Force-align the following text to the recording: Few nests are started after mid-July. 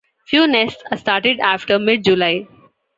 Few 0.25 0.47
nests 0.47 0.81
are 0.89 0.97
started 0.97 1.39
after 1.39 1.77
mid-July. 1.77 2.47